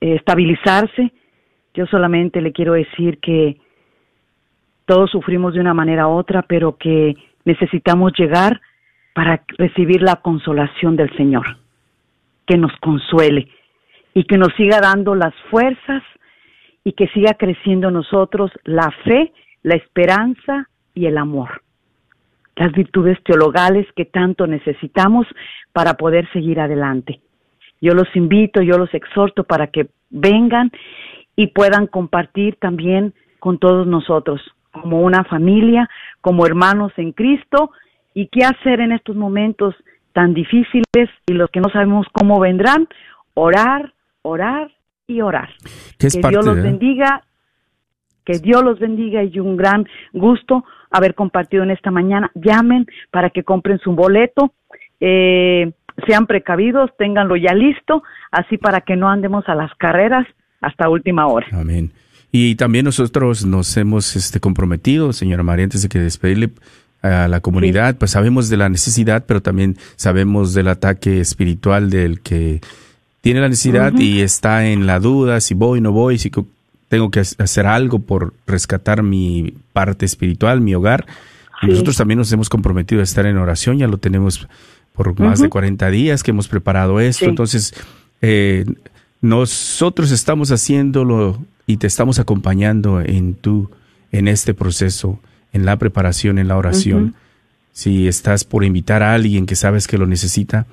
[0.00, 1.12] estabilizarse,
[1.78, 3.56] yo solamente le quiero decir que
[4.84, 7.14] todos sufrimos de una manera u otra, pero que
[7.44, 8.60] necesitamos llegar
[9.14, 11.46] para recibir la consolación del Señor,
[12.48, 13.46] que nos consuele
[14.12, 16.02] y que nos siga dando las fuerzas
[16.82, 21.62] y que siga creciendo nosotros la fe, la esperanza y el amor.
[22.56, 25.28] Las virtudes teologales que tanto necesitamos
[25.72, 27.20] para poder seguir adelante.
[27.80, 30.72] Yo los invito, yo los exhorto para que vengan
[31.38, 34.40] y puedan compartir también con todos nosotros,
[34.72, 35.88] como una familia,
[36.20, 37.70] como hermanos en Cristo,
[38.12, 39.76] y qué hacer en estos momentos
[40.12, 42.88] tan difíciles y los que no sabemos cómo vendrán,
[43.34, 44.72] orar, orar
[45.06, 45.50] y orar.
[45.96, 47.22] Que, Dios los bendiga,
[48.24, 52.32] que Dios los bendiga y un gran gusto haber compartido en esta mañana.
[52.34, 54.54] Llamen para que compren su boleto.
[54.98, 55.70] Eh,
[56.04, 60.26] sean precavidos, ténganlo ya listo, así para que no andemos a las carreras
[60.60, 61.46] hasta última hora.
[61.52, 61.92] Amén.
[62.30, 66.50] Y también nosotros nos hemos este, comprometido, señora María, antes de que despedirle
[67.00, 72.20] a la comunidad, pues sabemos de la necesidad, pero también sabemos del ataque espiritual del
[72.20, 72.60] que
[73.20, 76.30] tiene la necesidad y está en la duda si voy, o no voy, si
[76.88, 81.06] tengo que hacer algo por rescatar mi parte espiritual, mi hogar.
[81.62, 84.48] Nosotros también nos hemos comprometido a estar en oración, ya lo tenemos
[84.92, 87.24] por más de 40 días que hemos preparado esto.
[87.24, 87.74] Entonces,
[88.22, 88.64] eh,
[89.20, 93.70] nosotros estamos haciéndolo y te estamos acompañando en tu,
[94.12, 95.20] en este proceso,
[95.52, 97.14] en la preparación, en la oración.
[97.72, 100.66] Si estás por invitar a alguien que sabes que lo necesita,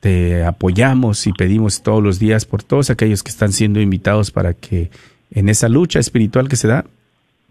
[0.00, 4.52] te apoyamos y pedimos todos los días por todos aquellos que están siendo invitados para
[4.52, 4.90] que
[5.30, 6.84] en esa lucha espiritual que se da,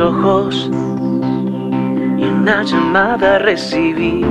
[0.00, 4.22] Ojos y una llamada recibí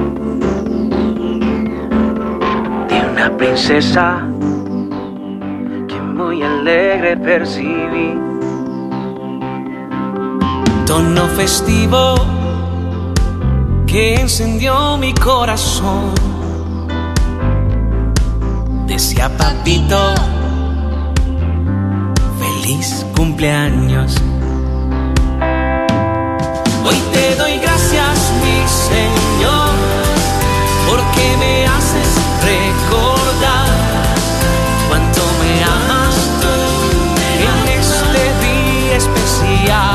[2.90, 4.28] de una princesa
[5.88, 8.18] que muy alegre percibí.
[10.86, 12.16] Tono festivo
[13.86, 16.14] que encendió mi corazón.
[18.88, 20.16] Decía papito,
[22.40, 24.16] feliz cumpleaños.
[26.84, 29.70] Hoy te doy gracias, mi Señor,
[30.90, 32.10] porque me haces
[32.44, 33.68] recordar
[34.88, 36.16] cuánto me amas
[37.40, 39.91] en este día especial.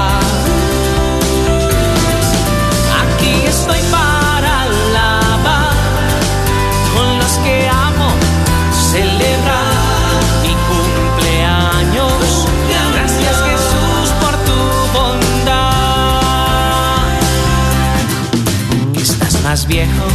[19.67, 20.07] Viejo,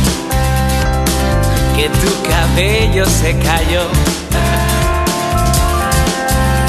[1.75, 3.83] que tu cabello se cayó.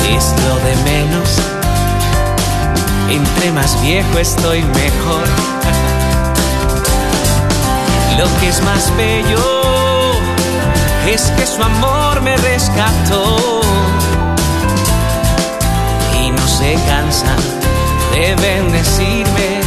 [0.09, 1.29] Es lo de menos.
[3.09, 5.29] Entre más viejo estoy mejor.
[8.19, 10.13] Lo que es más bello
[11.07, 13.61] es que su amor me rescató
[16.23, 17.35] y no se cansa
[18.13, 19.61] de bendecirme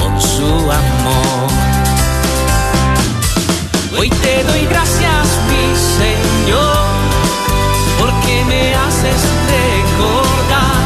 [0.00, 1.57] con su amor.
[3.98, 6.86] Hoy te doy gracias, mi Señor,
[7.98, 9.20] porque me haces
[9.50, 10.76] recordar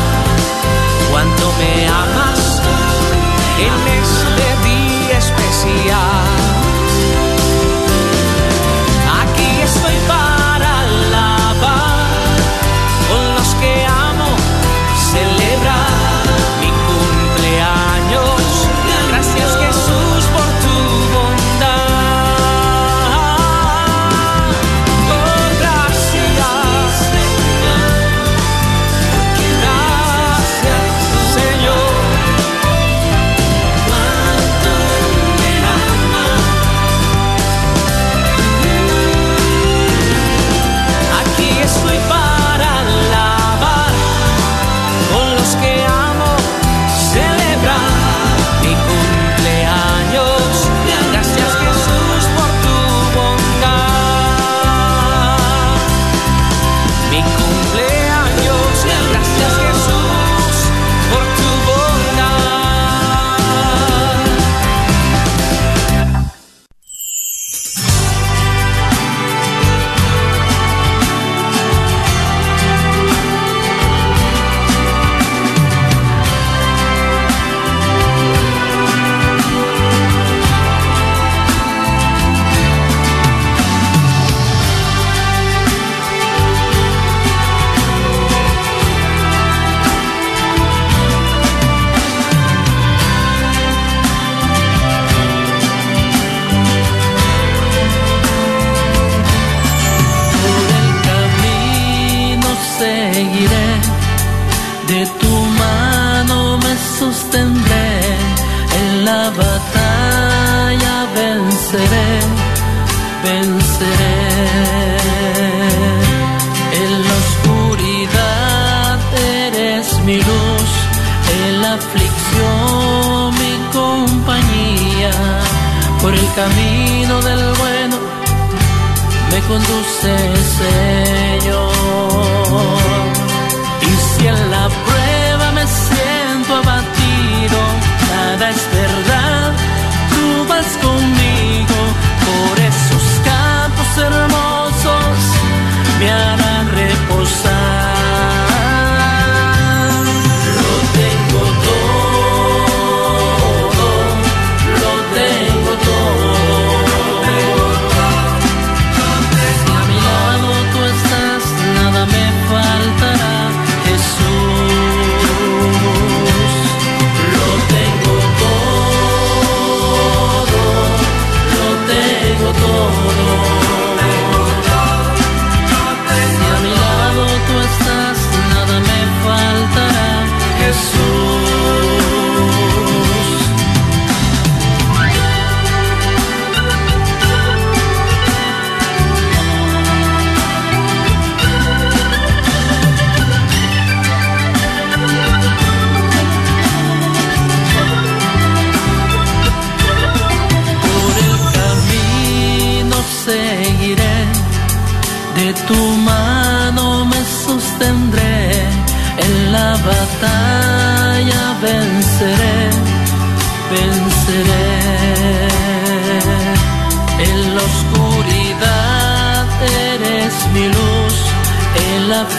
[1.10, 2.31] cuánto me amas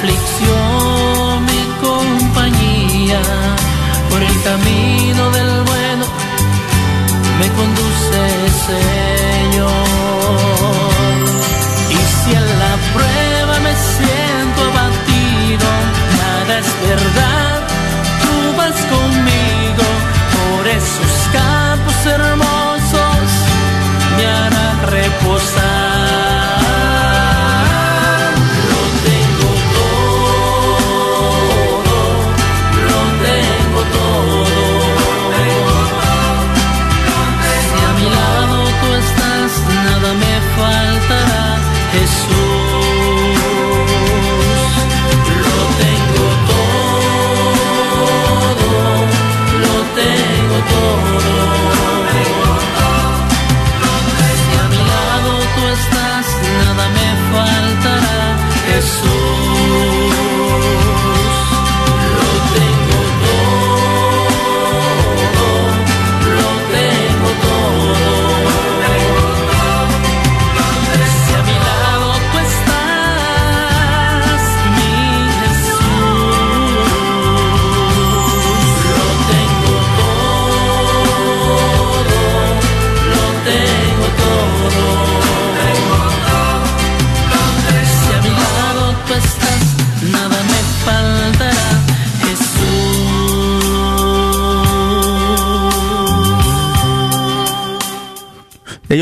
[0.03, 3.21] aflicción mi compañía,
[4.09, 6.05] por el camino del bueno
[7.39, 8.19] me conduce
[8.67, 9.71] Señor.
[11.89, 15.67] Y si en la prueba me siento abatido,
[16.21, 17.61] nada es verdad,
[18.23, 19.85] tú vas conmigo
[20.35, 23.25] por esos campos hermosos,
[24.17, 25.72] me hará reposar.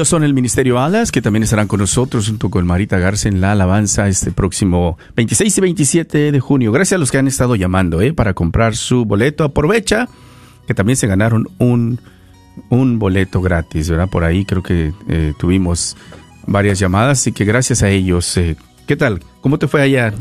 [0.06, 3.52] Son el Ministerio Alas, que también estarán con nosotros junto con Marita Garza en la
[3.52, 6.72] alabanza este próximo 26 y 27 de junio.
[6.72, 8.14] Gracias a los que han estado llamando ¿eh?
[8.14, 9.44] para comprar su boleto.
[9.44, 10.10] Aprovecha
[10.68, 12.00] que también se ganaron un,
[12.70, 14.10] un boleto gratis, ¿verdad?
[14.10, 15.96] Por ahí creo que eh, tuvimos
[16.48, 18.36] varias llamadas, así que gracias a ellos.
[18.38, 18.56] eh,
[18.88, 19.22] ¿Qué tal?
[19.42, 20.14] ¿Cómo te fue allá?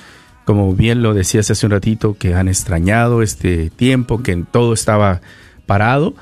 [0.44, 5.20] como bien lo decías hace un ratito, que han extrañado este tiempo, que todo estaba
[5.66, 6.14] parado,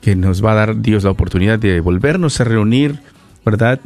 [0.00, 3.00] que nos va a dar Dios la oportunidad de volvernos a reunir,
[3.44, 3.80] ¿verdad?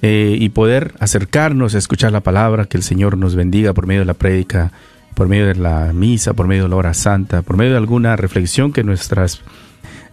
[0.00, 4.02] Eh, y poder acercarnos a escuchar la palabra, que el Señor nos bendiga por medio
[4.02, 4.72] de la prédica,
[5.14, 8.14] por medio de la misa, por medio de la hora santa, por medio de alguna
[8.16, 9.42] reflexión que nuestras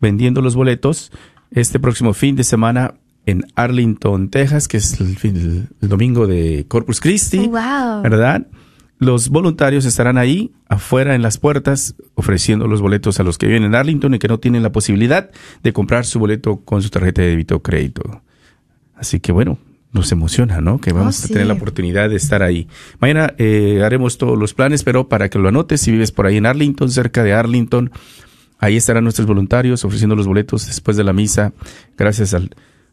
[0.00, 1.12] vendiendo los boletos
[1.50, 2.94] este próximo fin de semana
[3.26, 8.02] en Arlington, Texas, que es el, domingo de Corpus Christi, wow.
[8.02, 8.46] ¿verdad?
[8.98, 13.64] Los voluntarios estarán ahí, afuera en las puertas, ofreciendo los boletos a los que viven
[13.64, 15.30] en Arlington y que no tienen la posibilidad
[15.62, 18.22] de comprar su boleto con su tarjeta de débito o crédito.
[18.94, 19.58] Así que bueno,
[19.92, 20.80] nos emociona, ¿no?
[20.80, 22.68] Que vamos Oh, a tener la oportunidad de estar ahí.
[23.00, 26.36] Mañana eh, haremos todos los planes, pero para que lo anotes, si vives por ahí
[26.36, 27.90] en Arlington, cerca de Arlington,
[28.60, 31.52] ahí estarán nuestros voluntarios ofreciendo los boletos después de la misa.
[31.98, 32.50] Gracias al,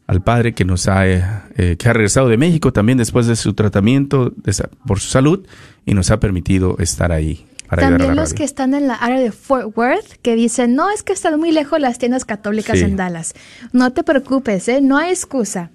[0.07, 1.23] al padre que nos ha, eh,
[1.57, 5.09] eh, que ha regresado de México también después de su tratamiento de sa- por su
[5.09, 5.45] salud
[5.85, 7.45] y nos ha permitido estar ahí.
[7.69, 8.37] Para ayudar a También la los radio.
[8.37, 11.51] que están en la área de Fort Worth que dicen, no, es que están muy
[11.51, 12.85] lejos las tiendas católicas Sí.
[12.85, 13.33] en Dallas.
[13.73, 14.79] No te preocupes, ¿eh?
[14.81, 15.69] no hay excusa.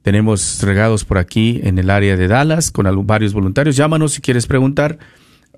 [0.01, 3.75] tenemos regados por aquí en el área de Dallas con varios voluntarios.
[3.75, 4.97] Llámanos si quieres preguntar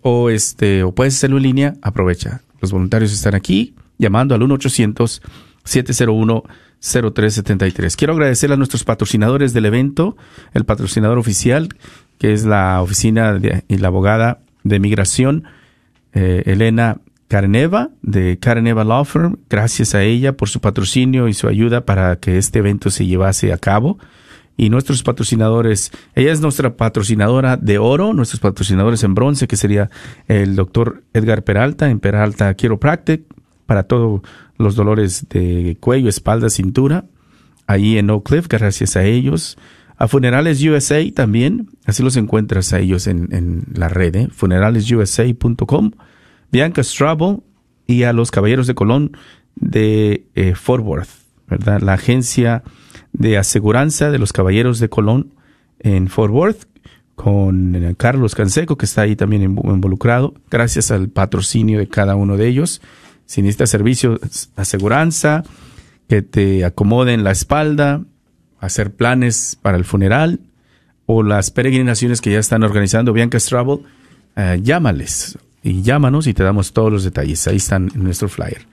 [0.02, 1.74] o este o puedes hacerlo en línea.
[1.82, 2.42] Aprovecha.
[2.60, 5.22] Los voluntarios están aquí llamando al 1 800
[5.64, 6.44] 701
[6.80, 7.96] 0373.
[7.96, 10.18] Quiero agradecer a nuestros patrocinadores del evento,
[10.54, 11.70] el patrocinador oficial,
[12.18, 15.44] que es la oficina de- y la abogada de migración,
[16.14, 19.38] eh, Elena Carneva, de Carneva Law Firm.
[19.50, 23.54] Gracias a ella por su patrocinio y su ayuda para que este evento se llevase
[23.54, 24.00] a cabo.
[24.58, 29.90] Y nuestros patrocinadores, ella es nuestra patrocinadora de oro, nuestros patrocinadores en bronce, que sería
[30.28, 33.24] el doctor Edgar Peralta, en Peralta Chiropractic,
[33.66, 34.22] para todos
[34.58, 37.06] los dolores de cuello, espalda, cintura,
[37.66, 39.58] ahí en Oak Cliff, gracias a ellos.
[40.02, 44.28] A Funerales USA también, así los encuentras a ellos en, en la red, ¿eh?
[44.32, 45.92] funeralesusa.com,
[46.52, 47.44] Bianca Strabo
[47.86, 49.16] y a los Caballeros de Colón
[49.56, 51.10] de eh, Fort Worth,
[51.48, 51.82] ¿verdad?
[51.82, 52.64] La agencia
[53.14, 55.34] de aseguranza de los Caballeros de Colón
[55.80, 56.64] en Fort Worth,
[57.16, 62.16] con eh, Carlos Canseco, que está ahí también invo- involucrado, gracias al patrocinio de cada
[62.16, 62.82] uno de ellos.
[63.28, 65.44] Si necesitas servicios, aseguranza,
[66.10, 68.02] que te acomoden la espalda,
[68.62, 70.40] hacer planes para el funeral
[71.06, 73.80] o las peregrinaciones que ya están organizando Bianca's Travel,
[74.38, 77.46] eh, llámales y llámanos y te damos todos los detalles.
[77.48, 78.66] Ahí están en nuestro flyer.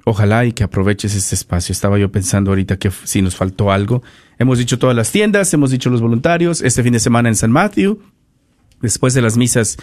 [0.06, 1.74] ojalá y que aproveches este espacio.
[1.74, 4.04] Estaba yo pensando ahorita que si nos faltó algo.
[4.40, 6.62] Hemos dicho todas las tiendas, hemos dicho los voluntarios.
[6.62, 8.00] Este fin de semana en San Matthew,
[8.82, 9.78] después de las misas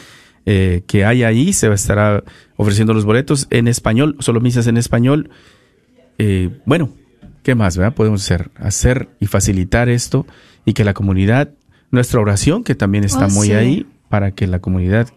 [0.46, 2.24] eh, que hay ahí, se estará
[2.56, 5.30] ofreciendo los boletos en español, solo misas en español.
[6.18, 6.90] Eh, bueno,
[7.44, 7.94] ¿qué más verdad?
[7.94, 8.50] podemos hacer?
[8.56, 10.26] Hacer y facilitar esto
[10.64, 11.50] y que la comunidad,
[11.92, 13.52] nuestra oración, que también está Oh, muy sí.
[13.52, 15.08] ahí, para que la comunidad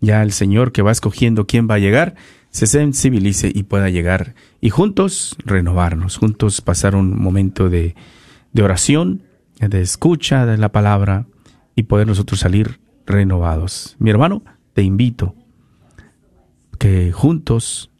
[0.00, 2.14] ya el Señor que va escogiendo quién va a llegar,
[2.50, 7.94] se sensibilice y pueda llegar y juntos renovarnos, juntos pasar un momento de,
[8.52, 9.22] de oración,
[9.60, 11.26] de escucha de la palabra
[11.76, 13.96] y poder nosotros salir renovados.
[13.98, 14.42] Mi hermano,
[14.72, 15.34] te invito
[16.78, 17.90] que juntos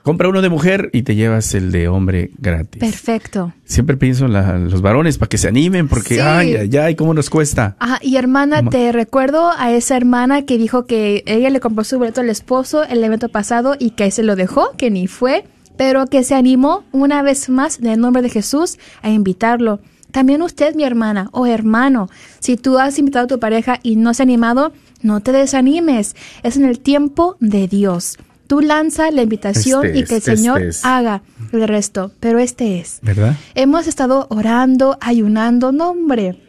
[0.06, 2.78] Compra uno de mujer y te llevas el de hombre gratis.
[2.78, 3.52] Perfecto.
[3.64, 6.20] Siempre pienso en la- los varones para que se animen porque, Sí.
[6.20, 7.74] ay, ay, ay, cómo nos cuesta.
[7.80, 11.82] Ajá, y hermana, Ma- te recuerdo a esa hermana que dijo que ella le compró
[11.82, 15.42] su boleto al esposo el evento pasado y que se lo dejó, que ni fue,
[15.76, 19.80] pero que se animó una vez más en el nombre de Jesús a invitarlo.
[20.12, 24.14] También usted, mi hermana o hermano, si tú has invitado a tu pareja y no
[24.14, 26.14] se ha animado, no te desanimes.
[26.44, 28.16] Es en el tiempo de Dios.
[28.46, 30.84] Tú lanza la invitación Este y que el es, este Señor es.
[30.84, 31.22] haga
[31.52, 32.98] el resto, pero este es.
[33.02, 33.36] ¿Verdad?
[33.54, 36.40] Hemos estado orando, ayunando, no hombre,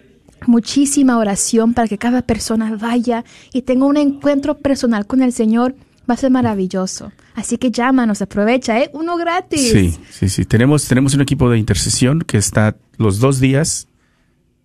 [0.46, 3.24] muchísima oración para que cada persona vaya
[3.54, 5.76] y tenga un encuentro personal con el Señor.
[6.10, 7.12] Va a ser maravilloso.
[7.36, 8.90] Así que llámanos, aprovecha, ¿eh?
[8.94, 9.72] Uno gratis.
[9.72, 10.46] Sí, sí, sí.
[10.46, 13.88] Tenemos, tenemos un equipo de intercesión que está los dos días,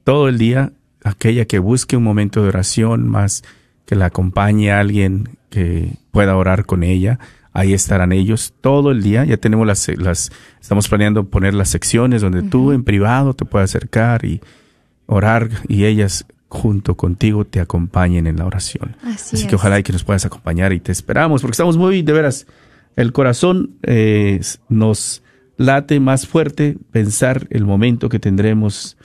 [0.04, 0.72] todo el día,
[1.02, 3.42] aquella que busque un momento de oración, más
[3.86, 7.18] que la acompañe a alguien que pueda orar con ella.
[7.52, 9.24] Ahí estarán ellos todo el día.
[9.26, 13.70] Ya tenemos las, las estamos planeando poner las secciones donde tú en privado te puedas
[13.70, 14.40] acercar y
[15.06, 18.96] orar y ellas junto contigo te acompañen en la oración.
[19.04, 19.44] Así Así es.
[19.46, 22.46] que ojalá y que nos puedas acompañar y te esperamos porque estamos muy, de veras,
[22.96, 24.40] el corazón eh,
[24.70, 25.22] nos
[25.58, 28.96] late más fuerte pensar el momento que tendremos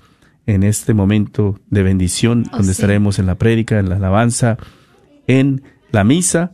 [0.45, 2.80] en este momento de bendición, Oh, donde sí.
[2.82, 4.58] estaremos en la prédica, en la alabanza,
[5.28, 6.53] en la misa,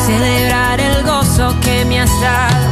[0.05, 2.68] celebrar el gozo que me has dado.